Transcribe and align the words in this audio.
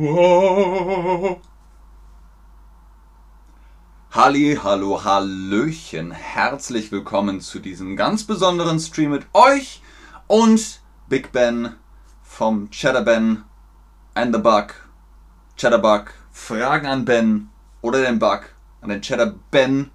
Wow. 0.00 1.42
Halli, 4.12 4.58
hallo, 4.62 5.04
hallöchen. 5.04 6.10
Herzlich 6.12 6.90
willkommen 6.90 7.42
zu 7.42 7.58
diesem 7.58 7.96
ganz 7.96 8.24
besonderen 8.24 8.80
Stream 8.80 9.10
mit 9.10 9.26
euch 9.34 9.82
und 10.26 10.80
Big 11.10 11.32
Ben 11.32 11.74
vom 12.22 12.70
Cheddar 12.70 13.02
Ben 13.02 13.44
and 14.14 14.34
the 14.34 14.40
Bug. 14.40 14.68
Cheddar 15.58 15.80
Bug. 15.80 16.14
Fragen 16.32 16.86
an 16.86 17.04
Ben 17.04 17.50
oder 17.82 18.00
den 18.00 18.18
Bug 18.18 18.54
an 18.80 18.88
den 18.88 19.02
Cheddar 19.02 19.34
Ben 19.50 19.90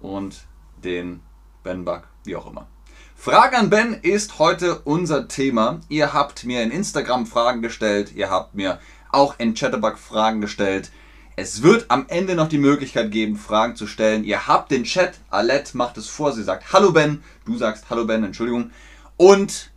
und 0.00 0.48
den 0.82 1.20
Ben 1.62 1.84
Bug, 1.84 2.08
wie 2.24 2.34
auch 2.34 2.50
immer. 2.50 2.66
Frage 3.14 3.56
an 3.56 3.70
Ben 3.70 3.94
ist 3.94 4.40
heute 4.40 4.80
unser 4.80 5.28
Thema. 5.28 5.78
Ihr 5.88 6.12
habt 6.12 6.42
mir 6.42 6.64
in 6.64 6.72
Instagram 6.72 7.24
Fragen 7.24 7.62
gestellt, 7.62 8.12
ihr 8.16 8.28
habt 8.30 8.56
mir 8.56 8.80
auch 9.12 9.38
in 9.38 9.54
Chatterbug 9.54 9.98
Fragen 9.98 10.40
gestellt. 10.40 10.90
Es 11.36 11.62
wird 11.62 11.86
am 11.88 12.06
Ende 12.08 12.34
noch 12.34 12.48
die 12.48 12.58
Möglichkeit 12.58 13.10
geben, 13.10 13.36
Fragen 13.36 13.76
zu 13.76 13.86
stellen. 13.86 14.24
Ihr 14.24 14.46
habt 14.48 14.70
den 14.70 14.84
Chat. 14.84 15.18
Alette 15.30 15.76
macht 15.76 15.96
es 15.96 16.08
vor. 16.08 16.32
Sie 16.32 16.42
sagt 16.42 16.72
Hallo 16.72 16.92
Ben. 16.92 17.22
Du 17.46 17.56
sagst 17.56 17.88
Hallo 17.88 18.04
Ben, 18.04 18.24
Entschuldigung. 18.24 18.70
Und 19.16 19.70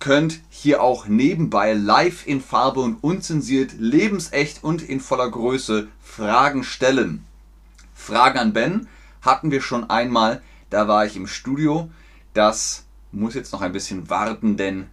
könnt 0.00 0.40
hier 0.48 0.82
auch 0.82 1.06
nebenbei 1.06 1.74
live 1.74 2.26
in 2.26 2.40
Farbe 2.40 2.80
und 2.80 3.02
unzensiert, 3.02 3.72
lebensecht 3.78 4.62
und 4.62 4.82
in 4.82 5.00
voller 5.00 5.30
Größe 5.30 5.88
Fragen 6.00 6.64
stellen. 6.64 7.24
Fragen 7.94 8.38
an 8.38 8.52
Ben 8.52 8.88
hatten 9.22 9.50
wir 9.50 9.60
schon 9.60 9.90
einmal. 9.90 10.42
Da 10.70 10.88
war 10.88 11.06
ich 11.06 11.16
im 11.16 11.26
Studio. 11.26 11.90
Das 12.34 12.84
muss 13.12 13.34
jetzt 13.34 13.52
noch 13.52 13.60
ein 13.60 13.72
bisschen 13.72 14.10
warten, 14.10 14.56
denn 14.56 14.86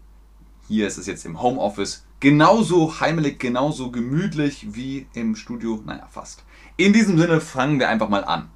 hier 0.67 0.87
ist 0.87 0.97
es 0.97 1.05
jetzt 1.05 1.25
im 1.25 1.41
Homeoffice 1.41 2.04
genauso 2.19 2.99
heimelig, 2.99 3.39
genauso 3.39 3.91
gemütlich 3.91 4.73
wie 4.75 5.07
im 5.13 5.35
Studio. 5.35 5.81
Naja, 5.85 6.07
fast. 6.11 6.43
In 6.77 6.93
diesem 6.93 7.17
Sinne 7.17 7.41
fangen 7.41 7.79
wir 7.79 7.89
einfach 7.89 8.09
mal 8.09 8.25
an. 8.25 8.49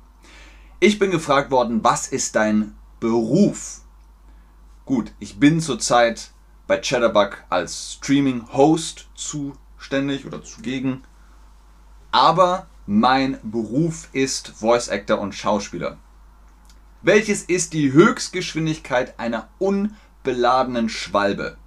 Ich 0.80 0.98
bin 0.98 1.12
gefragt 1.12 1.52
worden, 1.52 1.84
was 1.84 2.08
ist 2.08 2.36
dein 2.36 2.76
Beruf? 3.00 3.82
Gut, 4.86 5.12
ich 5.20 5.40
bin 5.40 5.62
zurzeit 5.62 6.32
bei 6.66 6.78
Chatterbug 6.78 7.44
als 7.50 7.94
Streaming-Host 7.94 9.08
zuständig 9.14 10.26
oder 10.26 10.44
zugegen. 10.44 11.04
Aber 12.12 12.68
mein 12.88 13.38
Beruf 13.44 14.10
ist 14.14 14.48
Voice 14.48 14.90
Actor 14.90 15.20
und 15.20 15.36
Schauspieler. 15.36 15.98
Welches 17.04 17.44
ist 17.44 17.74
die 17.74 17.92
Höchstgeschwindigkeit 17.92 19.20
einer 19.20 19.48
unbeladenen 19.60 20.90
Schwalbe? 20.90 21.59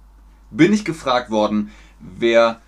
Bin 0.55 0.71
ich 0.71 0.85
gefragt 0.85 1.31
worden, 1.31 1.71
Wer 1.99 2.61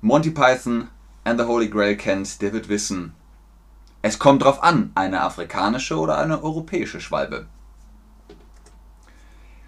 Monty 0.00 0.30
Python 0.30 0.88
and 1.22 1.38
the 1.38 1.44
Holy 1.44 1.68
Grail 1.68 1.96
kennt, 1.96 2.40
der 2.40 2.54
wird 2.54 2.70
wissen, 2.70 3.14
es 4.00 4.18
kommt 4.18 4.42
drauf 4.42 4.62
an, 4.62 4.90
eine 4.94 5.20
afrikanische 5.20 5.98
oder 5.98 6.16
eine 6.16 6.42
europäische 6.42 7.00
Schwalbe. 7.00 7.46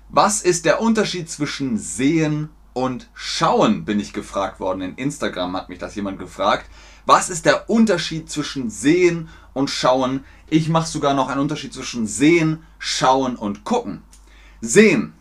Was 0.08 0.40
ist 0.40 0.64
der 0.64 0.80
Unterschied 0.80 1.28
zwischen 1.28 1.76
sehen 1.76 2.48
und 2.72 3.10
schauen, 3.12 3.84
bin 3.84 4.00
ich 4.00 4.14
gefragt 4.14 4.58
worden. 4.58 4.80
In 4.80 4.94
Instagram 4.94 5.54
hat 5.54 5.68
mich 5.68 5.78
das 5.78 5.94
jemand 5.94 6.18
gefragt. 6.18 6.70
Was 7.04 7.28
ist 7.28 7.44
der 7.44 7.68
Unterschied 7.68 8.30
zwischen 8.30 8.70
sehen 8.70 9.28
und 9.52 9.68
schauen? 9.68 10.24
Ich 10.48 10.70
mache 10.70 10.88
sogar 10.88 11.12
noch 11.12 11.28
einen 11.28 11.40
Unterschied 11.40 11.74
zwischen 11.74 12.06
sehen, 12.06 12.62
schauen 12.78 13.36
und 13.36 13.64
gucken. 13.64 14.02
Sehen 14.62 15.12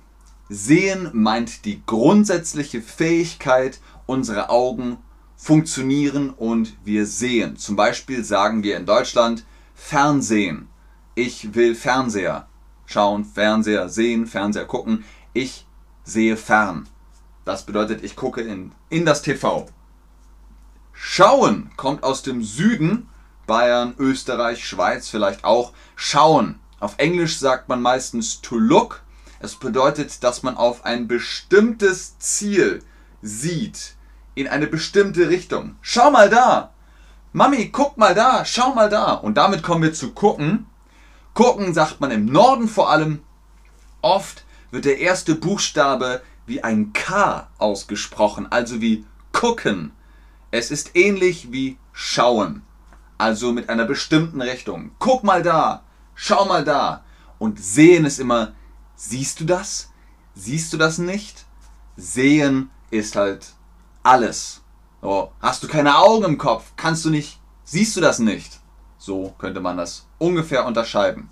Sehen 0.54 1.10
meint 1.14 1.64
die 1.64 1.82
grundsätzliche 1.86 2.82
Fähigkeit, 2.82 3.80
unsere 4.06 4.50
Augen 4.50 4.98
funktionieren 5.38 6.30
und 6.30 6.76
wir 6.84 7.06
sehen. 7.06 7.56
Zum 7.56 7.78
Beispiel 7.78 8.26
sagen 8.26 8.62
wir 8.62 8.76
in 8.76 8.86
Deutschland 8.86 9.46
Fernsehen. 9.76 10.68
Ich 11.16 11.56
will 11.56 11.74
Fernseher 11.74 12.50
schauen, 12.86 13.24
Fernseher 13.24 13.88
sehen, 13.88 14.28
Fernseher 14.28 14.66
gucken. 14.66 15.06
Ich 15.32 15.66
sehe 16.04 16.36
fern. 16.36 16.90
Das 17.46 17.66
bedeutet, 17.66 18.04
ich 18.04 18.18
gucke 18.18 18.42
in, 18.42 18.74
in 18.90 19.06
das 19.06 19.22
TV. 19.22 19.70
Schauen 20.92 21.72
kommt 21.78 22.04
aus 22.04 22.24
dem 22.24 22.44
Süden, 22.44 23.08
Bayern, 23.48 23.94
Österreich, 23.98 24.68
Schweiz 24.68 25.08
vielleicht 25.08 25.46
auch. 25.46 25.72
Schauen. 25.96 26.60
Auf 26.82 26.96
Englisch 26.98 27.40
sagt 27.40 27.70
man 27.70 27.82
meistens 27.82 28.42
to 28.42 28.58
look 28.58 29.02
es 29.44 29.56
bedeutet, 29.56 30.24
dass 30.24 30.44
man 30.44 30.58
auf 30.58 30.86
ein 30.86 31.08
bestimmtes 31.08 32.18
Ziel 32.20 32.84
sieht, 33.22 33.96
in 34.36 34.48
eine 34.48 34.68
bestimmte 34.68 35.30
Richtung. 35.30 35.76
Schau 35.82 36.12
mal 36.12 36.30
da! 36.30 36.72
Mami, 37.34 37.70
guck 37.70 37.98
mal 37.98 38.14
da, 38.14 38.44
schau 38.44 38.74
mal 38.74 38.90
da. 38.90 39.14
Und 39.14 39.36
damit 39.36 39.64
kommen 39.64 39.84
wir 39.84 39.94
zu 39.94 40.12
gucken. 40.12 40.66
Gucken 41.34 41.74
sagt 41.74 42.02
man 42.02 42.12
im 42.12 42.26
Norden 42.26 42.68
vor 42.68 42.90
allem. 42.90 43.22
Oft 44.02 44.44
wird 44.70 44.86
der 44.86 45.00
erste 45.00 45.36
Buchstabe 45.36 46.22
wie 46.46 46.64
ein 46.64 46.92
K 46.92 47.48
ausgesprochen, 47.58 48.52
also 48.52 48.82
wie 48.82 49.06
gucken. 49.32 49.92
Es 50.52 50.72
ist 50.72 50.92
ähnlich 50.96 51.52
wie 51.54 51.78
schauen, 51.94 52.64
also 53.18 53.54
mit 53.54 53.70
einer 53.70 53.86
bestimmten 53.86 54.42
Richtung. 54.42 54.92
Guck 55.00 55.24
mal 55.24 55.42
da, 55.42 55.84
schau 56.16 56.46
mal 56.46 56.66
da. 56.66 57.04
Und 57.40 57.60
sehen 57.60 58.06
ist 58.06 58.20
immer 58.20 58.54
Siehst 59.04 59.40
du 59.40 59.46
das? 59.46 59.90
Siehst 60.36 60.72
du 60.72 60.78
das 60.78 61.00
nicht? 61.00 61.46
Sehen 61.98 62.70
ist 62.92 63.16
halt 63.16 63.54
alles. 64.04 64.62
Oh, 65.02 65.30
hast 65.42 65.64
du 65.64 65.68
keine 65.68 65.98
Augen 65.98 66.24
im 66.24 66.38
Kopf? 66.38 66.74
Kannst 66.78 67.04
du 67.04 67.10
nicht? 67.10 67.40
Siehst 67.64 67.98
du 67.98 68.02
das 68.02 68.20
nicht? 68.20 68.60
So 69.00 69.34
könnte 69.40 69.60
man 69.60 69.76
das 69.76 70.06
ungefähr 70.20 70.68
unterscheiden. 70.68 71.32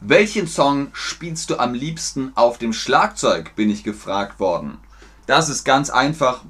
Welchen 0.00 0.48
Song 0.48 0.88
spielst 0.94 1.50
du 1.50 1.58
am 1.58 1.74
liebsten 1.74 2.32
auf 2.34 2.56
dem 2.56 2.72
Schlagzeug, 2.72 3.54
bin 3.54 3.68
ich 3.68 3.84
gefragt 3.84 4.40
worden. 4.40 4.78
Das 5.26 5.50
ist 5.50 5.64
ganz 5.64 5.90
einfach 5.90 6.44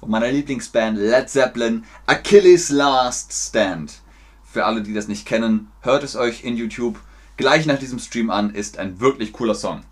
von 0.00 0.10
meiner 0.10 0.32
Lieblingsband 0.32 0.96
Led 0.96 1.28
Zeppelin, 1.28 1.84
Achilles 2.06 2.70
Last 2.70 3.30
Stand. 3.30 4.00
Für 4.42 4.64
alle, 4.64 4.80
die 4.80 4.94
das 4.94 5.06
nicht 5.06 5.26
kennen, 5.26 5.70
hört 5.82 6.02
es 6.02 6.16
euch 6.16 6.44
in 6.44 6.56
YouTube 6.56 6.98
gleich 7.38 7.64
nach 7.64 7.78
diesem 7.78 7.98
Stream 7.98 8.28
an, 8.28 8.50
ist 8.50 8.76
ein 8.76 9.00
wirklich 9.00 9.32
cooler 9.32 9.54
Song. 9.54 9.82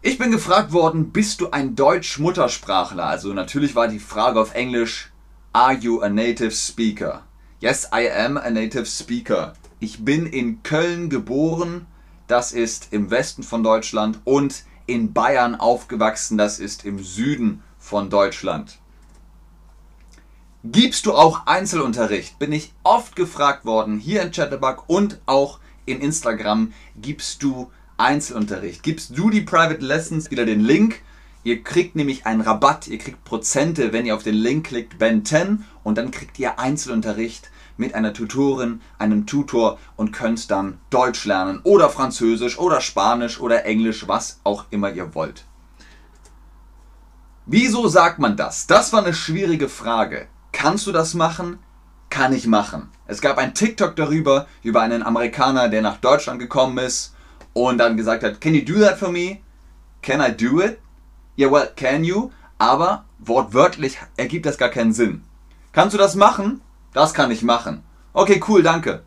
Ich 0.00 0.18
bin 0.18 0.30
gefragt 0.30 0.72
worden, 0.72 1.12
bist 1.12 1.40
du 1.40 1.50
ein 1.50 1.76
Deutsch-Muttersprachler? 1.76 3.04
Also 3.04 3.34
natürlich 3.34 3.74
war 3.74 3.88
die 3.88 3.98
Frage 3.98 4.40
auf 4.40 4.54
Englisch, 4.54 5.12
are 5.52 5.74
you 5.74 6.00
a 6.00 6.08
native 6.08 6.52
speaker? 6.52 7.22
Yes, 7.60 7.88
I 7.94 8.10
am 8.10 8.36
a 8.36 8.50
native 8.50 8.86
speaker. 8.86 9.52
Ich 9.78 10.04
bin 10.04 10.26
in 10.26 10.62
Köln 10.62 11.10
geboren, 11.10 11.86
das 12.26 12.52
ist 12.52 12.88
im 12.92 13.10
Westen 13.10 13.42
von 13.42 13.62
Deutschland, 13.62 14.20
und 14.24 14.64
in 14.86 15.12
Bayern 15.12 15.54
aufgewachsen, 15.54 16.38
das 16.38 16.58
ist 16.58 16.84
im 16.84 17.02
Süden 17.02 17.62
von 17.78 18.10
Deutschland. 18.10 18.78
Gibst 20.64 21.06
du 21.06 21.14
auch 21.14 21.46
Einzelunterricht? 21.46 22.38
Bin 22.38 22.52
ich 22.52 22.72
oft 22.84 23.16
gefragt 23.16 23.64
worden, 23.64 23.98
hier 23.98 24.22
in 24.22 24.30
Chatterbug 24.30 24.88
und 24.88 25.20
auch 25.26 25.58
in 25.86 26.00
Instagram 26.00 26.72
gibst 26.96 27.42
du 27.42 27.70
Einzelunterricht. 27.96 28.82
Gibst 28.82 29.16
du 29.16 29.30
die 29.30 29.42
Private 29.42 29.84
Lessons 29.84 30.30
wieder 30.30 30.44
den 30.44 30.60
Link. 30.60 31.02
Ihr 31.44 31.62
kriegt 31.62 31.96
nämlich 31.96 32.24
einen 32.26 32.40
Rabatt, 32.40 32.86
ihr 32.86 32.98
kriegt 32.98 33.24
Prozente, 33.24 33.92
wenn 33.92 34.06
ihr 34.06 34.14
auf 34.14 34.22
den 34.22 34.34
Link 34.34 34.66
klickt, 34.68 35.02
Ben10 35.02 35.58
und 35.82 35.98
dann 35.98 36.12
kriegt 36.12 36.38
ihr 36.38 36.58
Einzelunterricht 36.58 37.50
mit 37.76 37.94
einer 37.94 38.12
Tutorin, 38.12 38.80
einem 38.98 39.26
Tutor 39.26 39.78
und 39.96 40.12
könnt 40.12 40.50
dann 40.50 40.78
Deutsch 40.90 41.24
lernen 41.24 41.60
oder 41.64 41.90
Französisch 41.90 42.58
oder 42.58 42.80
Spanisch 42.80 43.40
oder 43.40 43.64
Englisch, 43.64 44.06
was 44.06 44.40
auch 44.44 44.66
immer 44.70 44.92
ihr 44.92 45.14
wollt. 45.14 45.44
Wieso 47.46 47.88
sagt 47.88 48.20
man 48.20 48.36
das? 48.36 48.68
Das 48.68 48.92
war 48.92 49.02
eine 49.02 49.14
schwierige 49.14 49.68
Frage. 49.68 50.28
Kannst 50.52 50.86
du 50.86 50.92
das 50.92 51.14
machen? 51.14 51.58
Kann 52.12 52.34
ich 52.34 52.46
machen. 52.46 52.90
Es 53.06 53.22
gab 53.22 53.38
ein 53.38 53.54
TikTok 53.54 53.96
darüber, 53.96 54.46
über 54.62 54.82
einen 54.82 55.02
Amerikaner, 55.02 55.70
der 55.70 55.80
nach 55.80 55.96
Deutschland 55.96 56.38
gekommen 56.38 56.76
ist 56.76 57.14
und 57.54 57.78
dann 57.78 57.96
gesagt 57.96 58.22
hat, 58.22 58.38
can 58.38 58.54
you 58.54 58.62
do 58.62 58.78
that 58.80 58.98
for 58.98 59.10
me? 59.10 59.38
Can 60.02 60.20
I 60.20 60.30
do 60.30 60.60
it? 60.60 60.78
Yeah, 61.38 61.50
well, 61.50 61.70
can 61.74 62.04
you? 62.04 62.30
Aber 62.58 63.06
wortwörtlich 63.18 63.98
ergibt 64.18 64.44
das 64.44 64.58
gar 64.58 64.68
keinen 64.68 64.92
Sinn. 64.92 65.24
Kannst 65.72 65.94
du 65.94 65.98
das 65.98 66.14
machen? 66.14 66.60
Das 66.92 67.14
kann 67.14 67.30
ich 67.30 67.42
machen. 67.42 67.82
Okay, 68.12 68.42
cool, 68.46 68.62
danke. 68.62 69.04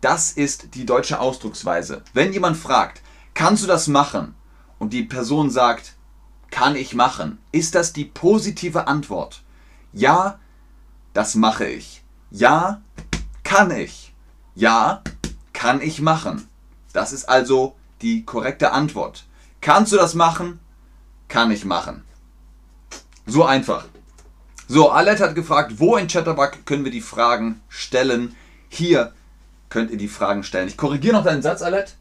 Das 0.00 0.32
ist 0.32 0.74
die 0.74 0.86
deutsche 0.86 1.20
Ausdrucksweise. 1.20 2.02
Wenn 2.14 2.32
jemand 2.32 2.56
fragt, 2.56 3.02
kannst 3.34 3.62
du 3.62 3.66
das 3.66 3.88
machen? 3.88 4.34
Und 4.78 4.94
die 4.94 5.02
Person 5.02 5.50
sagt, 5.50 5.96
kann 6.50 6.76
ich 6.76 6.94
machen, 6.94 7.36
ist 7.52 7.74
das 7.74 7.92
die 7.92 8.06
positive 8.06 8.86
Antwort. 8.86 9.42
Ja, 9.92 10.38
das 11.12 11.34
mache 11.34 11.66
ich. 11.66 12.02
Ja, 12.30 12.82
kann 13.42 13.70
ich. 13.70 14.14
Ja, 14.54 15.02
kann 15.52 15.80
ich 15.80 16.00
machen. 16.00 16.46
Das 16.92 17.12
ist 17.12 17.28
also 17.28 17.76
die 18.02 18.24
korrekte 18.24 18.72
Antwort. 18.72 19.24
Kannst 19.60 19.92
du 19.92 19.96
das 19.96 20.14
machen? 20.14 20.60
Kann 21.28 21.50
ich 21.50 21.64
machen. 21.64 22.04
So 23.26 23.44
einfach. 23.44 23.86
So, 24.66 24.90
Alet 24.90 25.20
hat 25.20 25.34
gefragt, 25.34 25.74
wo 25.78 25.96
in 25.96 26.08
Chatterbug 26.08 26.66
können 26.66 26.84
wir 26.84 26.92
die 26.92 27.00
Fragen 27.00 27.62
stellen? 27.68 28.36
Hier 28.68 29.12
könnt 29.70 29.90
ihr 29.90 29.96
die 29.96 30.08
Fragen 30.08 30.42
stellen. 30.42 30.68
Ich 30.68 30.76
korrigiere 30.76 31.16
noch 31.16 31.24
deinen 31.24 31.42
Satz, 31.42 31.62
Alet. 31.62 31.96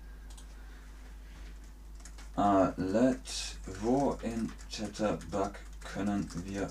Alet, 2.36 3.58
wo 3.82 4.18
in 4.22 4.52
Chatterbug 4.70 5.54
können 5.94 6.30
wir 6.46 6.68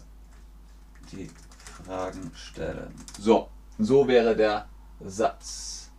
die 1.13 1.31
Fragen 1.85 2.31
stellen? 2.35 2.95
So, 3.19 3.49
so 3.79 4.09
wäre 4.09 4.35
der 4.35 4.67
Satz. 5.05 5.91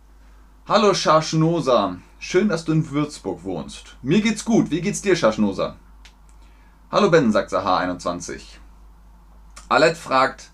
Hallo 0.66 0.92
Scharschnosa, 0.92 1.98
schön, 2.18 2.48
dass 2.48 2.64
du 2.64 2.72
in 2.72 2.90
Würzburg 2.90 3.44
wohnst. 3.44 3.96
Mir 4.02 4.20
geht's 4.20 4.44
gut, 4.44 4.70
wie 4.70 4.80
geht's 4.80 5.02
dir, 5.02 5.14
Scharschnosa? 5.14 5.76
Hallo 6.90 7.10
Ben, 7.10 7.30
sagt 7.32 7.50
Sahar 7.50 7.78
21. 7.78 8.58
Alet 9.68 9.96
fragt, 9.96 10.50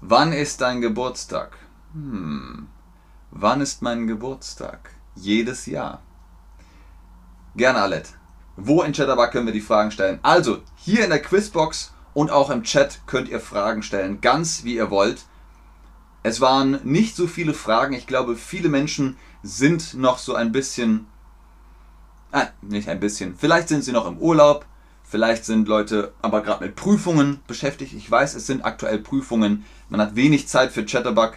wann 0.00 0.32
ist 0.32 0.60
dein 0.60 0.80
Geburtstag? 0.80 1.56
Hm, 1.92 2.68
wann 3.30 3.60
ist 3.60 3.80
mein 3.82 4.06
Geburtstag? 4.06 4.90
Jedes 5.14 5.66
Jahr. 5.66 6.02
Gerne, 7.56 7.80
Alet. 7.80 8.08
Wo 8.56 8.82
in 8.82 8.92
Chatterbug 8.92 9.30
können 9.30 9.46
wir 9.46 9.52
die 9.52 9.60
Fragen 9.60 9.92
stellen? 9.92 10.18
Also, 10.22 10.62
hier 10.74 11.04
in 11.04 11.10
der 11.10 11.22
Quizbox 11.22 11.92
und 12.18 12.32
auch 12.32 12.50
im 12.50 12.64
Chat 12.64 13.02
könnt 13.06 13.28
ihr 13.28 13.38
Fragen 13.38 13.84
stellen, 13.84 14.20
ganz 14.20 14.64
wie 14.64 14.74
ihr 14.74 14.90
wollt. 14.90 15.26
Es 16.24 16.40
waren 16.40 16.80
nicht 16.82 17.14
so 17.14 17.28
viele 17.28 17.54
Fragen. 17.54 17.94
Ich 17.94 18.08
glaube, 18.08 18.34
viele 18.34 18.68
Menschen 18.68 19.16
sind 19.44 19.94
noch 19.94 20.18
so 20.18 20.34
ein 20.34 20.50
bisschen. 20.50 21.06
Ah, 22.32 22.48
nicht 22.60 22.88
ein 22.88 22.98
bisschen. 22.98 23.36
Vielleicht 23.36 23.68
sind 23.68 23.84
sie 23.84 23.92
noch 23.92 24.04
im 24.04 24.18
Urlaub. 24.18 24.66
Vielleicht 25.04 25.44
sind 25.44 25.68
Leute 25.68 26.12
aber 26.20 26.42
gerade 26.42 26.64
mit 26.64 26.74
Prüfungen 26.74 27.38
beschäftigt. 27.46 27.92
Ich 27.92 28.10
weiß, 28.10 28.34
es 28.34 28.48
sind 28.48 28.64
aktuell 28.64 28.98
Prüfungen. 28.98 29.64
Man 29.88 30.00
hat 30.00 30.16
wenig 30.16 30.48
Zeit 30.48 30.72
für 30.72 30.84
Chatterbug. 30.84 31.34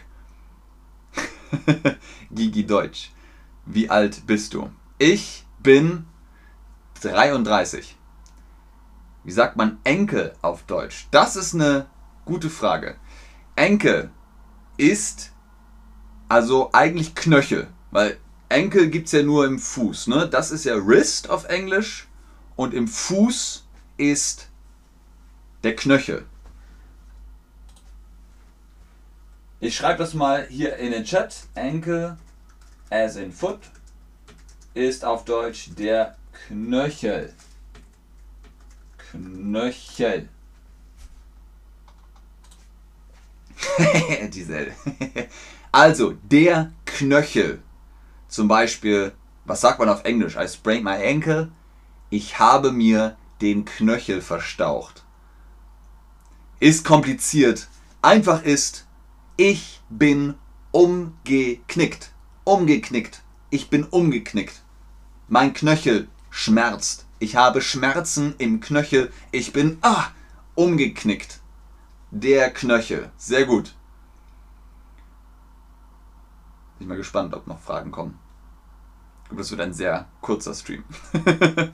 Gigi 2.32 2.66
Deutsch. 2.66 3.12
Wie 3.68 3.92
alt 3.92 4.26
bist 4.26 4.56
du? 4.56 4.72
Ich 4.98 5.46
bin 5.60 6.08
33. 7.04 7.98
Wie 9.24 9.32
sagt 9.32 9.56
man 9.56 9.80
Enkel 9.84 10.34
auf 10.42 10.64
Deutsch? 10.64 11.08
Das 11.12 11.36
ist 11.36 11.54
eine 11.54 11.86
gute 12.26 12.50
Frage. 12.50 12.96
Enkel 13.56 14.10
ist 14.78 15.32
also 16.28 16.70
eigentlich 16.74 17.14
Knöchel, 17.14 17.68
weil 17.92 18.18
Enkel 18.50 18.90
gibt 18.90 19.08
es 19.08 19.12
ja 19.12 19.22
nur 19.22 19.46
im 19.46 19.60
Fuß. 19.60 20.08
Ne? 20.08 20.28
Das 20.28 20.52
ist 20.52 20.66
ja 20.66 20.76
Wrist 20.86 21.30
auf 21.30 21.46
Englisch 21.46 22.08
und 22.56 22.74
im 22.74 22.88
Fuß 22.88 23.66
ist 23.98 24.50
der 25.64 25.76
Knöchel. 25.76 26.26
Ich 29.60 29.76
schreibe 29.76 30.00
das 30.00 30.16
mal 30.16 30.48
hier 30.50 30.78
in 30.78 30.92
den 30.92 31.04
Chat. 31.04 31.36
Ankle 31.54 32.18
as 32.90 33.16
in 33.16 33.32
foot 33.32 33.60
ist 34.74 35.06
auf 35.06 35.24
Deutsch 35.26 35.70
der 35.78 36.16
Knöchel. 36.48 37.34
Knöchel. 39.12 40.30
Giselle. 44.32 44.74
also, 45.72 46.14
der 46.24 46.72
Knöchel. 46.86 47.62
Zum 48.28 48.48
Beispiel, 48.48 49.12
was 49.46 49.62
sagt 49.62 49.80
man 49.80 49.90
auf 49.90 50.06
Englisch? 50.06 50.38
I 50.38 50.48
sprained 50.48 50.84
my 50.84 50.96
ankle. 50.96 51.52
Ich 52.10 52.40
habe 52.40 52.72
mir 52.72 53.18
den 53.42 53.66
Knöchel 53.66 54.22
verstaucht. 54.22 55.04
Ist 56.60 56.86
kompliziert. 56.86 57.68
Einfach 58.02 58.44
ist, 58.44 58.88
ich 59.36 59.82
bin 59.90 60.36
umgeknickt. 60.72 62.12
Umgeknickt. 62.44 63.22
Ich 63.50 63.70
bin 63.70 63.84
umgeknickt. 63.84 64.62
Mein 65.28 65.54
Knöchel 65.54 66.08
schmerzt. 66.30 67.06
Ich 67.22 67.36
habe 67.36 67.62
Schmerzen 67.62 68.34
im 68.40 68.60
Knöchel. 68.62 69.14
Ich 69.32 69.54
bin 69.54 69.78
ah, 69.84 70.08
umgeknickt. 70.56 71.40
Der 72.10 72.52
Knöchel. 72.52 73.12
Sehr 73.16 73.46
gut. 73.46 73.76
Bin 76.80 76.88
mal 76.88 76.98
gespannt, 76.98 77.36
ob 77.36 77.46
noch 77.46 77.60
Fragen 77.60 77.92
kommen. 77.92 78.18
Aber 79.30 79.38
das 79.38 79.52
wird 79.52 79.62
ein 79.62 79.72
sehr 79.72 80.08
kurzer 80.20 80.56
Stream. 80.56 80.84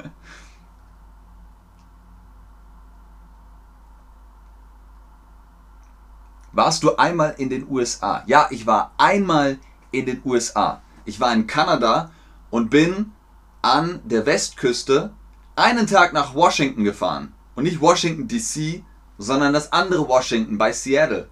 Warst 6.51 6.83
du 6.83 6.97
einmal 6.97 7.35
in 7.37 7.49
den 7.49 7.71
USA? 7.71 8.21
Ja, 8.27 8.47
ich 8.49 8.67
war 8.67 8.91
einmal 8.97 9.59
in 9.91 10.05
den 10.07 10.21
USA. 10.25 10.81
Ich 11.05 11.21
war 11.21 11.31
in 11.31 11.47
Kanada 11.47 12.11
und 12.49 12.69
bin 12.69 13.13
an 13.61 14.01
der 14.03 14.25
Westküste 14.25 15.13
einen 15.57 15.87
Tag 15.87 16.13
nach 16.13 16.35
Washington 16.35 16.83
gefahren. 16.83 17.33
Und 17.55 17.63
nicht 17.63 17.81
Washington 17.81 18.27
DC, 18.27 18.83
sondern 19.17 19.53
das 19.53 19.73
andere 19.73 20.07
Washington 20.07 20.57
bei 20.57 20.71
Seattle. 20.71 21.29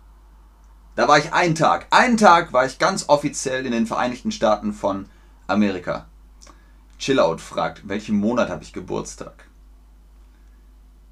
Da 0.95 1.07
war 1.07 1.19
ich 1.19 1.33
einen 1.33 1.55
Tag. 1.55 1.87
Einen 1.91 2.17
Tag 2.17 2.51
war 2.51 2.65
ich 2.65 2.79
ganz 2.79 3.07
offiziell 3.07 3.65
in 3.65 3.71
den 3.71 3.85
Vereinigten 3.85 4.31
Staaten 4.31 4.73
von 4.73 5.07
Amerika. 5.45 6.07
Chillout 6.97 7.37
fragt, 7.37 7.87
welchen 7.87 8.17
Monat 8.17 8.49
habe 8.49 8.63
ich 8.63 8.73
Geburtstag? 8.73 9.47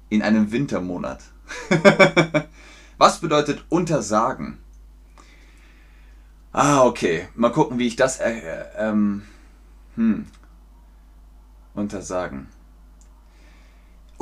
In 0.08 0.22
einem 0.22 0.50
Wintermonat. 0.50 1.22
Was 2.98 3.20
bedeutet 3.20 3.64
untersagen? 3.68 4.58
Ah, 6.52 6.82
okay. 6.84 7.28
Mal 7.34 7.52
gucken, 7.52 7.78
wie 7.78 7.86
ich 7.86 7.96
das. 7.96 8.20
Äh, 8.20 8.64
ähm, 8.76 9.22
hm. 9.96 10.26
Untersagen. 11.74 12.48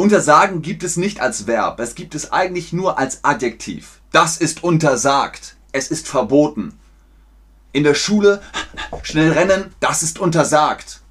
Untersagen 0.02 0.62
gibt 0.62 0.82
es 0.82 0.96
nicht 0.96 1.20
als 1.20 1.46
Verb, 1.46 1.78
es 1.78 1.94
gibt 1.94 2.16
es 2.16 2.32
eigentlich 2.32 2.72
nur 2.72 2.98
als 2.98 3.22
Adjektiv. 3.22 4.00
Das 4.10 4.36
ist 4.36 4.64
untersagt. 4.64 5.54
Es 5.70 5.92
ist 5.92 6.08
verboten. 6.08 6.76
In 7.70 7.84
der 7.84 7.94
Schule 7.94 8.42
schnell 9.04 9.30
rennen, 9.30 9.72
das 9.78 10.02
ist 10.02 10.18
untersagt. 10.18 11.02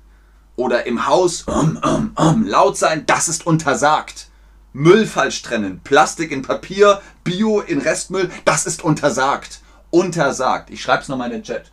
Oder 0.58 0.88
im 0.88 1.08
Haus 1.08 1.44
um, 1.44 1.78
um, 1.78 2.12
um, 2.18 2.46
laut 2.46 2.78
sein, 2.78 3.06
das 3.06 3.30
ist 3.30 3.48
untersagt. 3.48 4.28
Müll 4.74 5.08
falsch 5.08 5.42
trennen, 5.42 5.80
Plastik 5.86 6.30
in 6.30 6.42
Papier, 6.42 7.02
Bio 7.24 7.62
in 7.62 7.80
Restmüll, 7.80 8.30
das 8.44 8.66
ist 8.66 8.84
untersagt. 8.84 9.62
Untersagt. 9.90 10.70
Ich 10.70 10.82
schreibe 10.82 11.04
es 11.04 11.08
nochmal 11.08 11.32
in 11.32 11.38
den 11.38 11.44
Chat. 11.44 11.72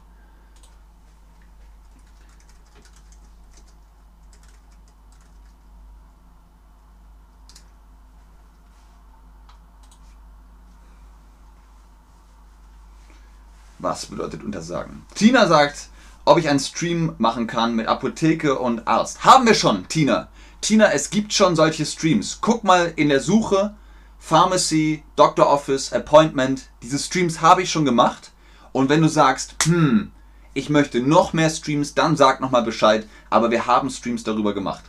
Was 13.78 14.06
bedeutet 14.06 14.42
untersagen? 14.42 15.04
Tina 15.14 15.46
sagt, 15.46 15.88
ob 16.24 16.38
ich 16.38 16.48
einen 16.48 16.60
Stream 16.60 17.14
machen 17.18 17.46
kann 17.46 17.74
mit 17.74 17.86
Apotheke 17.86 18.58
und 18.58 18.86
Arzt. 18.86 19.24
Haben 19.24 19.46
wir 19.46 19.54
schon, 19.54 19.86
Tina. 19.88 20.28
Tina, 20.60 20.92
es 20.92 21.10
gibt 21.10 21.32
schon 21.32 21.56
solche 21.56 21.86
Streams. 21.86 22.38
Guck 22.40 22.64
mal 22.64 22.92
in 22.96 23.08
der 23.08 23.20
Suche 23.20 23.74
Pharmacy, 24.18 25.04
Doctor 25.16 25.46
Office, 25.46 25.92
Appointment. 25.92 26.68
Diese 26.82 26.98
Streams 26.98 27.40
habe 27.40 27.62
ich 27.62 27.70
schon 27.70 27.84
gemacht. 27.84 28.32
Und 28.72 28.88
wenn 28.88 29.00
du 29.00 29.08
sagst, 29.08 29.56
hm, 29.64 30.12
ich 30.54 30.68
möchte 30.68 31.00
noch 31.00 31.32
mehr 31.32 31.50
Streams, 31.50 31.94
dann 31.94 32.16
sag 32.16 32.40
nochmal 32.40 32.62
Bescheid. 32.62 33.08
Aber 33.30 33.50
wir 33.50 33.66
haben 33.66 33.90
Streams 33.90 34.24
darüber 34.24 34.54
gemacht. 34.54 34.84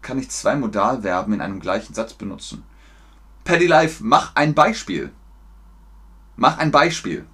Kann 0.00 0.18
ich 0.18 0.30
zwei 0.30 0.56
Modalverben 0.56 1.34
in 1.34 1.40
einem 1.40 1.60
gleichen 1.60 1.92
Satz 1.92 2.14
benutzen? 2.14 2.64
Paddy 3.44 3.66
Life, 3.66 4.02
mach 4.02 4.34
ein 4.36 4.54
Beispiel. 4.54 5.12
Mach 6.36 6.58
ein 6.58 6.70
Beispiel. 6.70 7.26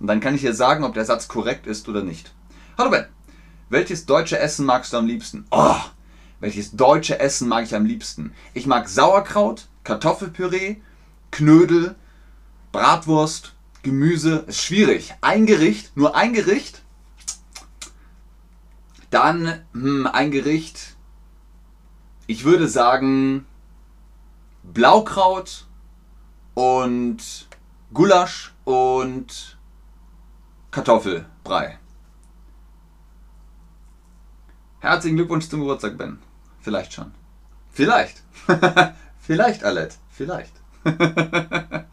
Und 0.00 0.06
dann 0.06 0.20
kann 0.20 0.34
ich 0.34 0.40
dir 0.40 0.54
sagen, 0.54 0.84
ob 0.84 0.94
der 0.94 1.04
Satz 1.04 1.28
korrekt 1.28 1.66
ist 1.66 1.88
oder 1.88 2.02
nicht. 2.02 2.32
Hallo 2.76 2.90
Ben, 2.90 3.06
welches 3.68 4.06
deutsche 4.06 4.38
Essen 4.38 4.66
magst 4.66 4.92
du 4.92 4.98
am 4.98 5.06
liebsten? 5.06 5.46
Oh, 5.50 5.76
welches 6.40 6.72
deutsche 6.72 7.18
Essen 7.20 7.48
mag 7.48 7.64
ich 7.64 7.74
am 7.74 7.86
liebsten? 7.86 8.32
Ich 8.52 8.66
mag 8.66 8.88
Sauerkraut, 8.88 9.68
Kartoffelpüree, 9.84 10.76
Knödel, 11.30 11.94
Bratwurst, 12.72 13.54
Gemüse. 13.82 14.44
Ist 14.48 14.62
schwierig. 14.62 15.14
Ein 15.20 15.46
Gericht, 15.46 15.96
nur 15.96 16.16
ein 16.16 16.32
Gericht. 16.32 16.82
Dann 19.10 19.60
hm, 19.72 20.06
ein 20.06 20.30
Gericht. 20.30 20.96
Ich 22.26 22.44
würde 22.44 22.66
sagen 22.68 23.46
Blaukraut 24.62 25.66
und 26.54 27.48
Gulasch 27.92 28.54
und 28.64 29.53
Kartoffelbrei. 30.74 31.78
Herzlichen 34.80 35.14
Glückwunsch 35.14 35.48
zum 35.48 35.60
Geburtstag, 35.60 35.96
Ben. 35.96 36.18
Vielleicht 36.62 36.92
schon. 36.92 37.14
Vielleicht. 37.70 38.24
Vielleicht, 39.20 39.62
Alet. 39.62 39.96
Vielleicht. 40.10 40.52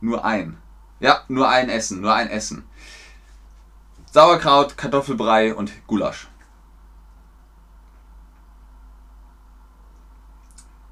nur 0.00 0.24
ein. 0.24 0.58
Ja, 0.98 1.22
nur 1.28 1.48
ein 1.48 1.68
Essen, 1.68 2.00
nur 2.00 2.12
ein 2.12 2.28
Essen. 2.28 2.64
Sauerkraut, 4.10 4.76
Kartoffelbrei 4.76 5.54
und 5.54 5.70
Gulasch. 5.86 6.26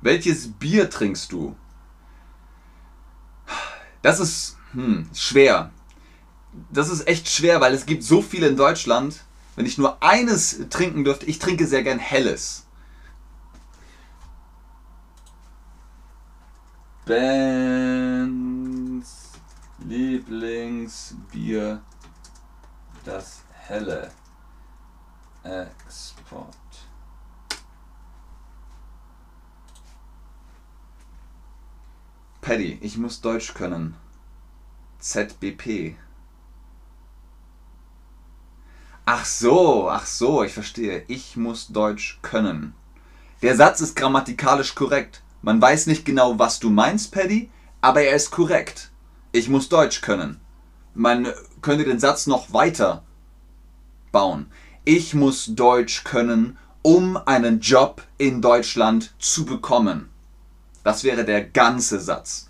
Welches 0.00 0.52
Bier 0.52 0.88
trinkst 0.88 1.32
du? 1.32 1.56
Das 4.02 4.20
ist 4.20 4.55
hm, 4.72 5.08
schwer. 5.14 5.70
Das 6.70 6.88
ist 6.88 7.06
echt 7.06 7.28
schwer, 7.28 7.60
weil 7.60 7.74
es 7.74 7.86
gibt 7.86 8.02
so 8.02 8.22
viele 8.22 8.48
in 8.48 8.56
Deutschland. 8.56 9.22
Wenn 9.56 9.66
ich 9.66 9.78
nur 9.78 10.02
eines 10.02 10.68
trinken 10.70 11.04
dürfte, 11.04 11.26
ich 11.26 11.38
trinke 11.38 11.66
sehr 11.66 11.82
gern 11.82 11.98
Helles. 11.98 12.66
Bens 17.04 18.16
Lieblingsbier, 19.78 21.80
das 23.04 23.42
Helle. 23.52 24.10
Export. 25.44 26.56
Paddy, 32.40 32.78
ich 32.80 32.98
muss 32.98 33.20
Deutsch 33.20 33.54
können. 33.54 33.94
ZBP. 35.06 35.94
Ach 39.04 39.24
so, 39.24 39.88
ach 39.88 40.04
so, 40.04 40.42
ich 40.42 40.52
verstehe. 40.52 41.04
Ich 41.06 41.36
muss 41.36 41.68
Deutsch 41.68 42.18
können. 42.22 42.74
Der 43.40 43.54
Satz 43.54 43.80
ist 43.80 43.94
grammatikalisch 43.94 44.74
korrekt. 44.74 45.22
Man 45.42 45.62
weiß 45.62 45.86
nicht 45.86 46.04
genau, 46.04 46.40
was 46.40 46.58
du 46.58 46.70
meinst, 46.70 47.12
Paddy, 47.12 47.50
aber 47.80 48.00
er 48.00 48.16
ist 48.16 48.32
korrekt. 48.32 48.90
Ich 49.30 49.48
muss 49.48 49.68
Deutsch 49.68 50.00
können. 50.00 50.40
Man 50.94 51.28
könnte 51.62 51.84
den 51.84 52.00
Satz 52.00 52.26
noch 52.26 52.52
weiter 52.52 53.04
bauen. 54.10 54.50
Ich 54.84 55.14
muss 55.14 55.46
Deutsch 55.54 56.02
können, 56.02 56.58
um 56.82 57.16
einen 57.16 57.60
Job 57.60 58.02
in 58.18 58.42
Deutschland 58.42 59.14
zu 59.20 59.44
bekommen. 59.44 60.08
Das 60.82 61.04
wäre 61.04 61.24
der 61.24 61.44
ganze 61.44 62.00
Satz. 62.00 62.45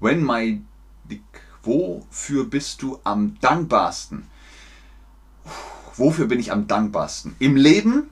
When 0.00 0.24
my 0.24 0.60
dick, 1.04 1.22
wofür 1.62 2.44
bist 2.44 2.82
du 2.82 3.00
am 3.04 3.38
dankbarsten? 3.40 4.26
Wofür 5.96 6.26
bin 6.26 6.38
ich 6.38 6.52
am 6.52 6.66
dankbarsten? 6.66 7.36
Im 7.38 7.56
Leben? 7.56 8.10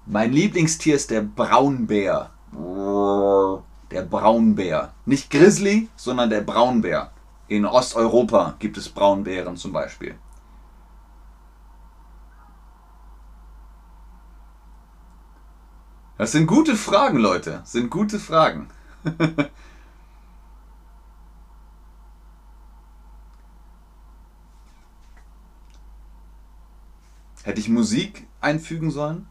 Mein 0.07 0.33
Lieblingstier 0.33 0.95
ist 0.95 1.11
der 1.11 1.23
Braunbär. 1.23 2.31
Der 3.91 4.03
Braunbär. 4.03 4.93
Nicht 5.07 5.29
Grizzly, 5.31 5.89
sondern 5.97 6.31
der 6.31 6.43
Braunbär. 6.43 7.11
In 7.49 7.67
Osteuropa 7.67 8.55
gibt 8.61 8.77
es 8.77 8.89
Braunbären 8.89 9.57
zum 9.57 9.73
Beispiel. 9.73 10.15
Das 16.17 16.31
sind 16.33 16.47
gute 16.47 16.77
Fragen, 16.77 17.19
Leute. 17.19 17.59
Das 17.61 17.73
sind 17.73 17.91
gute 17.91 18.21
Fragen. 18.21 18.69
Hätte 27.49 27.61
ich 27.61 27.71
Musik 27.71 28.27
einfügen 28.43 28.91
sollen? 28.91 29.27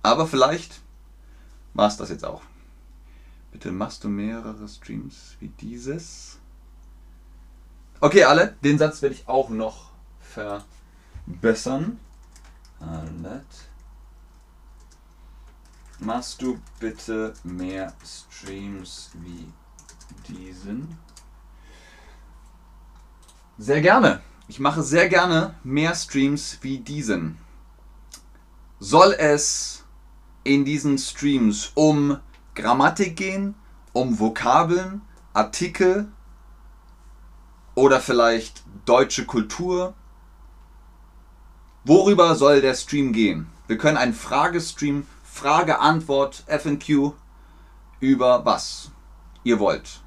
Aber 0.00 0.26
vielleicht 0.28 0.80
war 1.74 1.88
es 1.88 1.96
das 1.96 2.10
jetzt 2.10 2.24
auch. 2.24 2.42
Bitte 3.50 3.72
machst 3.72 4.04
du 4.04 4.08
mehrere 4.08 4.68
Streams 4.68 5.34
wie 5.40 5.48
dieses. 5.48 6.38
Okay, 7.98 8.22
alle, 8.22 8.54
den 8.62 8.78
Satz 8.78 9.02
werde 9.02 9.16
ich 9.16 9.26
auch 9.26 9.48
noch 9.48 9.90
verbessern. 10.20 11.98
Allet. 12.78 13.69
Machst 16.02 16.40
du 16.40 16.58
bitte 16.78 17.34
mehr 17.44 17.92
Streams 18.02 19.10
wie 19.22 19.52
diesen? 20.26 20.96
Sehr 23.58 23.82
gerne. 23.82 24.22
Ich 24.48 24.58
mache 24.58 24.82
sehr 24.82 25.10
gerne 25.10 25.54
mehr 25.62 25.94
Streams 25.94 26.56
wie 26.62 26.78
diesen. 26.78 27.36
Soll 28.78 29.14
es 29.18 29.84
in 30.42 30.64
diesen 30.64 30.96
Streams 30.96 31.72
um 31.74 32.18
Grammatik 32.54 33.16
gehen, 33.16 33.54
um 33.92 34.18
Vokabeln, 34.18 35.02
Artikel 35.34 36.10
oder 37.74 38.00
vielleicht 38.00 38.62
deutsche 38.86 39.26
Kultur. 39.26 39.92
Worüber 41.84 42.36
soll 42.36 42.62
der 42.62 42.74
Stream 42.74 43.12
gehen? 43.12 43.48
Wir 43.66 43.76
können 43.76 43.98
einen 43.98 44.14
Fragestream, 44.14 45.06
Frage, 45.32 45.78
Antwort, 45.78 46.44
FNQ 46.48 47.12
über 47.98 48.44
was 48.44 48.90
ihr 49.42 49.58
wollt. 49.58 50.00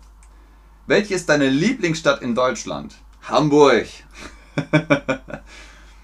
Welche 0.86 1.16
ist 1.16 1.28
deine 1.28 1.50
Lieblingsstadt 1.50 2.22
in 2.22 2.36
Deutschland? 2.36 2.96
Hamburg. 3.24 3.88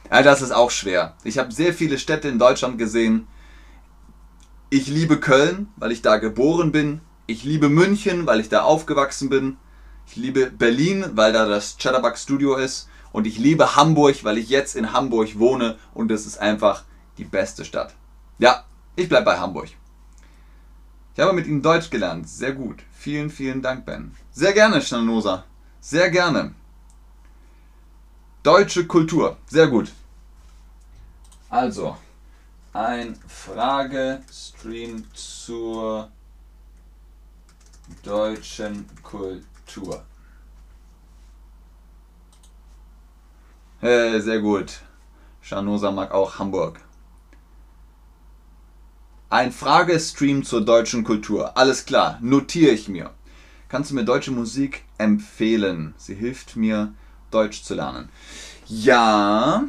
ja, 0.09 0.23
das 0.23 0.41
ist 0.41 0.51
auch 0.51 0.71
schwer. 0.71 1.15
Ich 1.23 1.37
habe 1.37 1.51
sehr 1.51 1.75
viele 1.75 1.99
Städte 1.99 2.27
in 2.27 2.39
Deutschland 2.39 2.79
gesehen. 2.79 3.27
Ich 4.71 4.87
liebe 4.87 5.19
Köln, 5.19 5.67
weil 5.75 5.91
ich 5.91 6.01
da 6.01 6.17
geboren 6.17 6.71
bin. 6.71 7.01
Ich 7.27 7.43
liebe 7.43 7.69
München, 7.69 8.25
weil 8.25 8.39
ich 8.39 8.49
da 8.49 8.61
aufgewachsen 8.61 9.29
bin. 9.29 9.57
Ich 10.07 10.15
liebe 10.15 10.49
Berlin, 10.49 11.05
weil 11.13 11.33
da 11.33 11.45
das 11.45 11.77
Chatterbug 11.77 12.17
Studio 12.17 12.55
ist. 12.55 12.89
Und 13.11 13.27
ich 13.27 13.37
liebe 13.37 13.75
Hamburg, 13.75 14.23
weil 14.23 14.39
ich 14.39 14.49
jetzt 14.49 14.75
in 14.75 14.91
Hamburg 14.93 15.37
wohne 15.37 15.77
und 15.93 16.09
es 16.09 16.25
ist 16.25 16.39
einfach 16.39 16.83
die 17.19 17.25
beste 17.25 17.63
Stadt. 17.63 17.93
Ja, 18.39 18.63
ich 18.99 19.09
bleibe 19.09 19.25
bei 19.25 19.39
Hamburg. 19.39 19.69
Ich 21.13 21.19
habe 21.19 21.33
mit 21.33 21.47
Ihnen 21.47 21.61
Deutsch 21.61 21.89
gelernt. 21.89 22.29
Sehr 22.29 22.53
gut. 22.53 22.83
Vielen, 22.93 23.29
vielen 23.29 23.61
Dank, 23.61 23.85
Ben. 23.85 24.15
Sehr 24.31 24.53
gerne, 24.53 24.81
Schnanosa. 24.81 25.43
Sehr 25.81 26.09
gerne. 26.09 26.53
Deutsche 28.43 28.85
Kultur. 28.87 29.37
Sehr 29.47 29.67
gut. 29.67 29.91
Also, 31.49 31.97
ein 32.73 33.17
Fragestream 33.27 35.05
zur 35.13 36.09
deutschen 38.03 38.85
Kultur. 39.01 40.03
Hey, 43.79 44.21
sehr 44.21 44.39
gut. 44.39 44.81
Shanosa 45.41 45.91
mag 45.91 46.11
auch 46.11 46.37
Hamburg. 46.37 46.79
Ein 49.31 49.51
Fragestream 49.51 50.43
zur 50.43 50.65
deutschen 50.65 51.03
Kultur. 51.03 51.55
Alles 51.55 51.85
klar, 51.85 52.17
notiere 52.21 52.71
ich 52.71 52.87
mir. 52.87 53.11
Kannst 53.67 53.91
du 53.91 53.95
mir 53.95 54.03
deutsche 54.03 54.31
Musik 54.31 54.83
empfehlen? 54.97 55.93
Sie 55.97 56.15
hilft 56.15 56.55
mir, 56.55 56.93
Deutsch 57.29 57.61
zu 57.61 57.75
lernen. 57.75 58.09
Ja, 58.65 59.65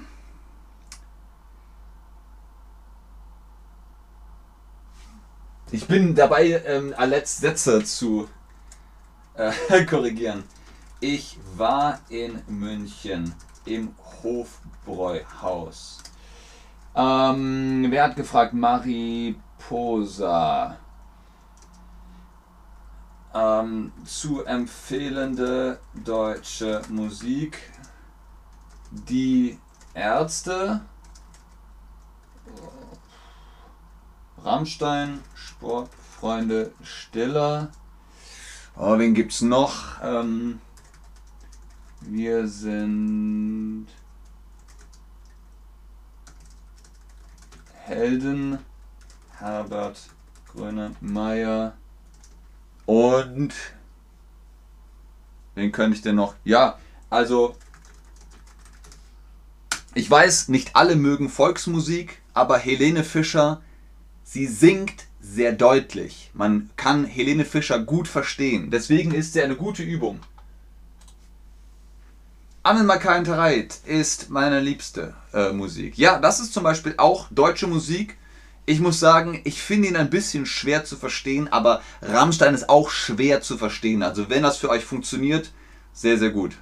Ich 5.72 5.86
bin 5.86 6.14
dabei, 6.16 6.62
ähm, 6.66 6.94
Sätze 7.24 7.84
zu 7.84 8.28
äh, 9.34 9.84
korrigieren. 9.86 10.42
Ich 10.98 11.38
war 11.56 12.00
in 12.08 12.42
München 12.48 13.34
im 13.64 13.94
Hofbräuhaus. 14.22 15.98
Ähm, 16.96 17.86
wer 17.88 18.04
hat 18.04 18.16
gefragt? 18.16 18.52
Mariposa. 19.60 20.78
Ähm, 23.32 23.92
zu 24.04 24.44
empfehlende 24.44 25.78
deutsche 25.94 26.82
Musik. 26.88 27.58
Die 28.90 29.58
Ärzte. 29.94 30.80
Rammstein, 34.42 35.20
Sportfreunde 35.34 36.72
Stiller. 36.82 37.70
Oh, 38.76 38.98
wen 38.98 39.14
gibt's 39.14 39.42
noch? 39.42 40.02
Ähm, 40.02 40.60
wir 42.00 42.48
sind 42.48 43.86
Helden, 47.74 48.58
Herbert 49.40 49.98
Grönemeyer 50.52 51.74
und 52.84 53.54
wen 55.54 55.72
könnte 55.72 55.96
ich 55.96 56.02
denn 56.02 56.16
noch? 56.16 56.34
Ja, 56.44 56.78
also 57.08 57.56
ich 59.94 60.10
weiß, 60.10 60.48
nicht 60.48 60.76
alle 60.76 60.94
mögen 60.94 61.30
Volksmusik, 61.30 62.20
aber 62.34 62.58
Helene 62.58 63.02
Fischer, 63.02 63.62
sie 64.24 64.46
singt 64.46 65.06
sehr 65.20 65.52
deutlich. 65.52 66.30
Man 66.34 66.68
kann 66.76 67.06
Helene 67.06 67.44
Fischer 67.44 67.78
gut 67.78 68.08
verstehen. 68.08 68.70
Deswegen 68.70 69.12
ist 69.12 69.32
sie 69.32 69.42
eine 69.42 69.56
gute 69.56 69.82
Übung. 69.82 70.20
Annenmark 72.62 73.06
Reit 73.06 73.78
ist 73.86 74.28
meine 74.28 74.60
liebste 74.60 75.14
äh, 75.32 75.50
Musik. 75.50 75.96
Ja, 75.96 76.18
das 76.18 76.40
ist 76.40 76.52
zum 76.52 76.62
Beispiel 76.62 76.94
auch 76.98 77.26
deutsche 77.30 77.66
Musik. 77.66 78.18
Ich 78.66 78.80
muss 78.80 79.00
sagen, 79.00 79.40
ich 79.44 79.62
finde 79.62 79.88
ihn 79.88 79.96
ein 79.96 80.10
bisschen 80.10 80.46
schwer 80.46 80.84
zu 80.84 80.96
verstehen, 80.96 81.48
aber 81.48 81.82
Rammstein 82.02 82.54
ist 82.54 82.68
auch 82.68 82.90
schwer 82.90 83.40
zu 83.42 83.56
verstehen. 83.56 84.02
Also 84.02 84.28
wenn 84.28 84.42
das 84.42 84.58
für 84.58 84.70
euch 84.70 84.84
funktioniert, 84.84 85.52
sehr, 85.92 86.18
sehr 86.18 86.30
gut. 86.30 86.56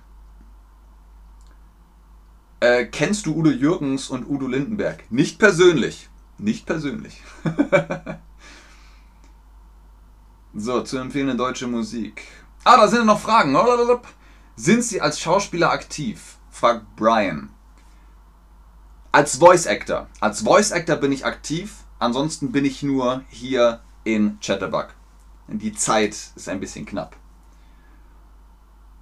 Äh, 2.60 2.86
kennst 2.86 3.26
du 3.26 3.36
Udo 3.36 3.50
Jürgens 3.50 4.08
und 4.08 4.28
Udo 4.28 4.48
Lindenberg? 4.48 5.10
Nicht 5.10 5.38
persönlich. 5.38 6.08
Nicht 6.38 6.66
persönlich. 6.66 7.20
so, 10.54 10.82
zu 10.82 10.98
empfehlen 10.98 11.36
deutsche 11.36 11.66
Musik. 11.66 12.22
Ah, 12.64 12.76
da 12.76 12.88
sind 12.88 13.06
noch 13.06 13.20
Fragen. 13.20 13.56
Sind 14.56 14.82
Sie 14.82 15.00
als 15.00 15.20
Schauspieler 15.20 15.70
aktiv? 15.70 16.36
fragt 16.50 16.96
Brian. 16.96 17.50
Als 19.12 19.36
Voice 19.36 19.66
Actor. 19.66 20.08
Als 20.20 20.40
Voice 20.40 20.72
Actor 20.72 20.96
bin 20.96 21.12
ich 21.12 21.24
aktiv. 21.24 21.84
Ansonsten 21.98 22.52
bin 22.52 22.64
ich 22.64 22.82
nur 22.82 23.22
hier 23.28 23.80
in 24.04 24.38
Chatterbug. 24.40 24.94
Die 25.48 25.72
Zeit 25.72 26.10
ist 26.12 26.48
ein 26.48 26.60
bisschen 26.60 26.86
knapp. 26.86 27.16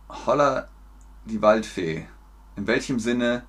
Holla 0.09 0.69
die 1.25 1.43
Waldfee. 1.43 2.07
In 2.57 2.67
welchem 2.67 2.99
Sinne 2.99 3.45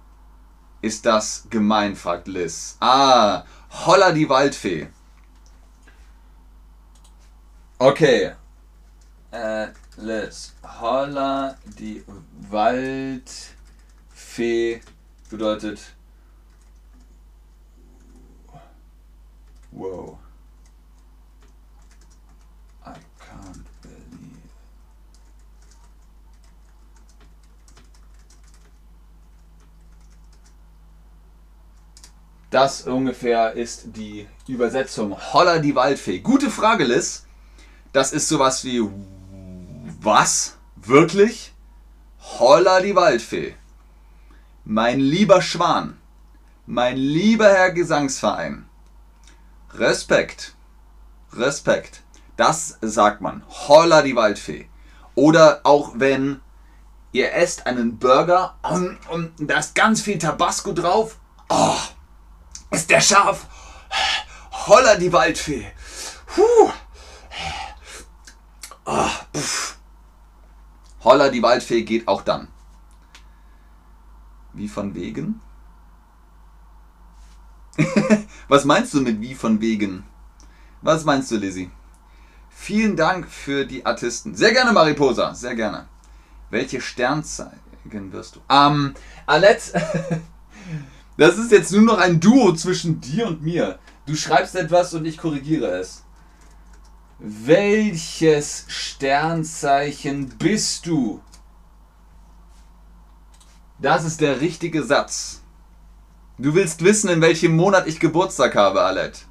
ist 0.82 1.06
das 1.06 1.48
gemein? 1.50 1.96
fragt 1.96 2.28
Liz. 2.28 2.76
Ah, 2.80 3.44
Holla 3.86 4.12
die 4.12 4.28
Waldfee. 4.28 4.90
Okay. 7.80 8.34
Äh, 9.32 9.68
Liz. 9.98 10.56
Holla 10.82 11.58
die 11.66 12.04
Waldfee 12.50 13.52
bedeutet. 15.30 15.97
Wow. 19.78 20.18
I 22.84 22.94
can't 23.20 23.64
believe. 23.84 24.42
Das 32.50 32.88
ungefähr 32.88 33.54
ist 33.54 33.96
die 33.96 34.28
Übersetzung. 34.48 35.16
Holla 35.32 35.60
die 35.60 35.76
Waldfee. 35.76 36.20
Gute 36.20 36.50
Frage, 36.50 36.84
Liz. 36.84 37.28
Das 37.94 38.14
ist 38.14 38.28
sowas 38.30 38.64
wie 38.64 38.82
was? 40.02 40.58
Wirklich? 40.76 41.54
Holla 42.40 42.82
die 42.82 42.96
Waldfee. 42.96 43.54
Mein 44.66 45.00
lieber 45.00 45.44
Schwan. 45.44 45.98
Mein 46.66 46.98
lieber 46.98 47.48
Herr 47.48 47.72
Gesangsverein. 47.72 48.68
Respekt. 49.78 50.56
Respekt. 51.34 52.04
Das 52.36 52.78
sagt 52.82 53.22
man. 53.22 53.44
Holla 53.48 54.02
die 54.02 54.16
Waldfee. 54.16 54.70
Oder 55.16 55.62
auch 55.64 55.92
wenn 55.96 56.42
ihr 57.12 57.34
esst 57.34 57.66
einen 57.66 57.98
Burger 57.98 58.56
und, 58.62 58.98
und 59.10 59.32
da 59.40 59.60
ist 59.60 59.74
ganz 59.74 60.02
viel 60.02 60.18
Tabasco 60.18 60.74
drauf. 60.74 61.18
Oh, 61.50 61.78
ist 62.72 62.90
der 62.90 63.02
scharf. 63.02 63.48
Holla 64.68 64.96
die 64.96 65.12
Waldfee. 65.12 65.72
Puh. 66.28 66.72
Oh, 68.86 69.10
Holla, 71.08 71.30
die 71.30 71.42
Waldfee 71.42 71.84
geht 71.84 72.08
auch 72.08 72.22
dann. 72.22 72.50
Wie 74.52 74.68
von 74.68 74.94
wegen? 74.94 75.40
Was 78.48 78.64
meinst 78.64 78.94
du 78.94 79.02
mit 79.02 79.20
wie 79.20 79.36
von 79.36 79.60
wegen? 79.60 80.04
Was 80.82 81.04
meinst 81.04 81.32
du, 81.32 81.38
Lizzie? 81.38 81.70
Vielen 82.50 82.96
Dank 82.96 83.28
für 83.28 83.66
die 83.66 83.86
Artisten. 83.86 84.36
Sehr 84.36 84.54
gerne, 84.54 84.72
Mariposa. 84.72 85.34
Sehr 85.34 85.56
gerne. 85.56 85.88
Welche 86.50 86.80
Sternzeichen 86.80 88.12
wirst 88.12 88.36
du? 88.38 88.40
Ähm, 88.50 88.94
Alette, 89.26 89.82
das 91.18 91.38
ist 91.38 91.52
jetzt 91.52 91.72
nur 91.72 91.82
noch 91.82 91.98
ein 91.98 92.20
Duo 92.20 92.54
zwischen 92.54 93.02
dir 93.02 93.28
und 93.28 93.44
mir. 93.44 93.80
Du 94.06 94.16
schreibst 94.16 94.56
etwas 94.56 94.94
und 94.94 95.06
ich 95.06 95.18
korrigiere 95.18 95.68
es. 95.80 96.04
Welches 97.20 98.66
Sternzeichen 98.70 100.30
bist 100.38 100.86
du? 100.86 101.22
Das 103.80 104.06
ist 104.06 104.22
der 104.22 104.40
richtige 104.40 104.84
Satz. 104.84 105.42
Du 106.40 106.54
willst 106.54 106.84
wissen, 106.84 107.10
in 107.10 107.22
welchem 107.22 107.56
Monat 107.56 107.88
ich 107.88 108.00
Geburtstag 108.00 108.56
habe, 108.56 108.84
Alet. 108.84 109.26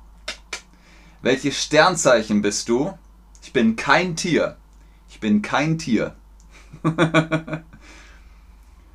Welches 1.23 1.63
Sternzeichen 1.63 2.43
bist 2.43 2.69
du? 2.69 2.99
Ich 3.43 3.53
bin 3.53 3.77
kein 3.77 4.17
Tier. 4.17 4.57
Ich 5.09 5.21
bin 5.21 5.41
kein 5.41 5.79
Tier. 5.79 6.17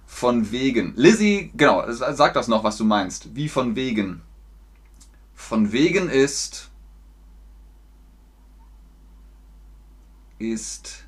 von 0.06 0.52
wegen. 0.52 0.93
Lizzie, 0.97 1.52
genau, 1.56 1.89
sag 1.89 2.34
das 2.34 2.50
noch, 2.50 2.65
was 2.65 2.76
du 2.76 2.84
meinst. 2.84 3.34
Wie 3.34 3.47
von 3.47 3.78
wegen. 3.78 4.21
Von 5.34 5.71
wegen 5.71 6.10
ist 6.10 6.69
ist 10.38 11.06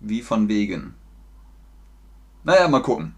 wie 0.00 0.22
von 0.22 0.48
wegen. 0.48 0.94
Naja, 2.44 2.68
mal 2.68 2.82
gucken. 2.82 3.17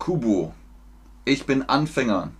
Kubu, 0.00 0.52
ich 1.26 1.44
bin 1.44 1.68
Anfänger. 1.68 2.30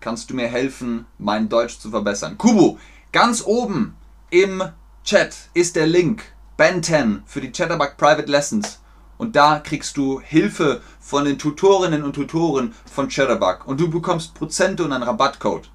Kannst 0.00 0.30
du 0.30 0.34
mir 0.34 0.48
helfen, 0.48 1.04
mein 1.18 1.50
Deutsch 1.50 1.78
zu 1.78 1.90
verbessern? 1.90 2.38
Kubu, 2.38 2.78
ganz 3.12 3.44
oben 3.44 3.94
im 4.30 4.62
Chat 5.04 5.36
ist 5.52 5.76
der 5.76 5.86
Link 5.86 6.22
Ben 6.56 6.82
10 6.82 7.22
für 7.26 7.42
die 7.42 7.52
Chatterbug 7.52 7.98
Private 7.98 8.30
Lessons. 8.30 8.80
Und 9.18 9.36
da 9.36 9.58
kriegst 9.58 9.98
du 9.98 10.18
Hilfe 10.18 10.80
von 10.98 11.26
den 11.26 11.38
Tutorinnen 11.38 12.04
und 12.04 12.14
Tutoren 12.14 12.72
von 12.90 13.08
Chatterbug. 13.08 13.66
Und 13.66 13.78
du 13.78 13.90
bekommst 13.90 14.32
Prozente 14.32 14.82
und 14.82 14.92
einen 14.92 15.04
Rabattcode. 15.04 15.70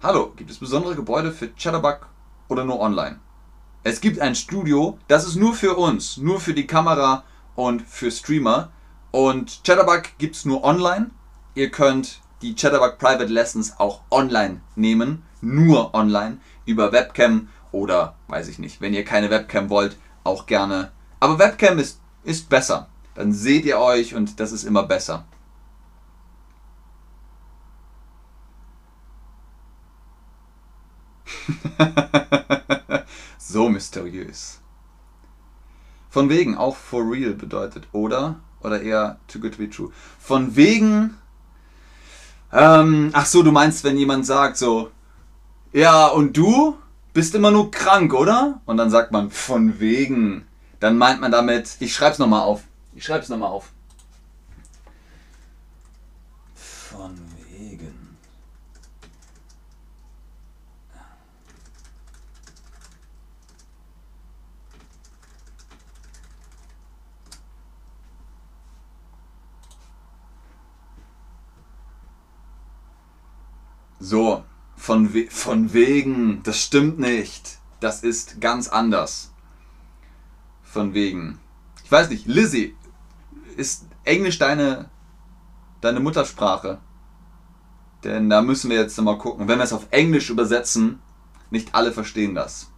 Hallo, 0.00 0.32
gibt 0.36 0.52
es 0.52 0.58
besondere 0.58 0.94
Gebäude 0.94 1.32
für 1.32 1.52
Chatterbug 1.54 2.06
oder 2.46 2.64
nur 2.64 2.78
online? 2.78 3.18
Es 3.82 4.00
gibt 4.00 4.20
ein 4.20 4.36
Studio, 4.36 4.96
das 5.08 5.26
ist 5.26 5.34
nur 5.34 5.54
für 5.54 5.74
uns, 5.74 6.18
nur 6.18 6.38
für 6.38 6.54
die 6.54 6.68
Kamera 6.68 7.24
und 7.56 7.82
für 7.82 8.12
Streamer. 8.12 8.70
Und 9.14 9.62
Chatterbug 9.62 10.18
gibt 10.18 10.34
es 10.34 10.44
nur 10.44 10.64
online. 10.64 11.12
Ihr 11.54 11.70
könnt 11.70 12.20
die 12.42 12.56
Chatterbug 12.56 12.98
Private 12.98 13.32
Lessons 13.32 13.78
auch 13.78 14.00
online 14.10 14.60
nehmen, 14.74 15.22
nur 15.40 15.94
online, 15.94 16.38
über 16.66 16.90
Webcam 16.90 17.48
oder 17.70 18.16
weiß 18.26 18.48
ich 18.48 18.58
nicht, 18.58 18.80
wenn 18.80 18.92
ihr 18.92 19.04
keine 19.04 19.30
Webcam 19.30 19.70
wollt, 19.70 19.96
auch 20.24 20.46
gerne. 20.46 20.90
Aber 21.20 21.38
Webcam 21.38 21.78
ist, 21.78 22.00
ist 22.24 22.48
besser. 22.48 22.88
Dann 23.14 23.32
seht 23.32 23.64
ihr 23.66 23.78
euch 23.78 24.16
und 24.16 24.40
das 24.40 24.50
ist 24.50 24.64
immer 24.64 24.82
besser. 24.82 25.24
so 33.38 33.68
mysteriös. 33.68 34.60
Von 36.10 36.28
wegen, 36.28 36.56
auch 36.58 36.74
for 36.74 37.08
real 37.08 37.34
bedeutet 37.34 37.86
oder 37.92 38.40
oder 38.64 38.82
eher 38.82 39.18
too 39.28 39.38
good 39.38 39.52
to 39.52 39.58
be 39.58 39.70
true. 39.70 39.92
Von 40.18 40.56
wegen, 40.56 41.16
ähm, 42.52 43.10
ach 43.12 43.26
so, 43.26 43.42
du 43.42 43.52
meinst, 43.52 43.84
wenn 43.84 43.98
jemand 43.98 44.26
sagt 44.26 44.56
so, 44.56 44.90
ja, 45.72 46.06
und 46.06 46.36
du 46.36 46.78
bist 47.12 47.34
immer 47.34 47.50
nur 47.50 47.70
krank, 47.70 48.14
oder? 48.14 48.60
Und 48.64 48.76
dann 48.76 48.90
sagt 48.90 49.12
man, 49.12 49.30
von 49.30 49.80
wegen. 49.80 50.46
Dann 50.80 50.98
meint 50.98 51.20
man 51.20 51.32
damit, 51.32 51.76
ich 51.80 51.94
schreib's 51.94 52.18
nochmal 52.18 52.42
auf. 52.42 52.62
Ich 52.94 53.04
schreib's 53.04 53.28
nochmal 53.28 53.50
auf. 53.50 53.72
Von 56.54 57.18
wegen. 57.48 58.14
So, 74.04 74.44
von, 74.76 75.14
we 75.14 75.28
von 75.30 75.72
wegen, 75.72 76.42
das 76.42 76.60
stimmt 76.60 76.98
nicht. 76.98 77.56
Das 77.80 78.02
ist 78.02 78.38
ganz 78.38 78.68
anders. 78.68 79.32
Von 80.62 80.92
wegen. 80.92 81.40
Ich 81.82 81.90
weiß 81.90 82.10
nicht, 82.10 82.26
Lizzie, 82.26 82.76
ist 83.56 83.86
Englisch 84.04 84.38
deine, 84.38 84.90
deine 85.80 86.00
Muttersprache? 86.00 86.80
Denn 88.02 88.28
da 88.28 88.42
müssen 88.42 88.68
wir 88.68 88.76
jetzt 88.76 89.00
mal 89.00 89.16
gucken. 89.16 89.48
Wenn 89.48 89.58
wir 89.58 89.64
es 89.64 89.72
auf 89.72 89.86
Englisch 89.90 90.28
übersetzen, 90.28 90.98
nicht 91.48 91.74
alle 91.74 91.90
verstehen 91.90 92.34
das. 92.34 92.70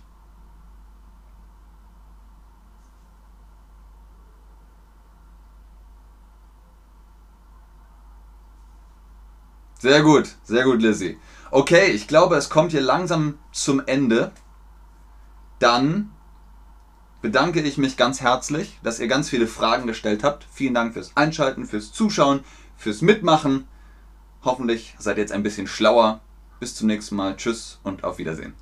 Sehr 9.78 10.02
gut, 10.02 10.34
sehr 10.44 10.64
gut, 10.64 10.80
Lizzie. 10.80 11.18
Okay, 11.50 11.90
ich 11.90 12.08
glaube, 12.08 12.36
es 12.36 12.48
kommt 12.48 12.72
hier 12.72 12.80
langsam 12.80 13.38
zum 13.52 13.82
Ende. 13.86 14.32
Dann 15.58 16.10
bedanke 17.22 17.60
ich 17.60 17.78
mich 17.78 17.96
ganz 17.96 18.20
herzlich, 18.20 18.78
dass 18.82 19.00
ihr 19.00 19.08
ganz 19.08 19.28
viele 19.28 19.46
Fragen 19.46 19.86
gestellt 19.86 20.24
habt. 20.24 20.46
Vielen 20.52 20.74
Dank 20.74 20.94
fürs 20.94 21.12
Einschalten, 21.14 21.66
fürs 21.66 21.92
Zuschauen, 21.92 22.40
fürs 22.76 23.02
Mitmachen. 23.02 23.66
Hoffentlich 24.42 24.94
seid 24.98 25.18
ihr 25.18 25.22
jetzt 25.22 25.32
ein 25.32 25.42
bisschen 25.42 25.66
schlauer. 25.66 26.20
Bis 26.58 26.74
zum 26.74 26.86
nächsten 26.86 27.16
Mal. 27.16 27.36
Tschüss 27.36 27.78
und 27.82 28.04
auf 28.04 28.18
Wiedersehen. 28.18 28.54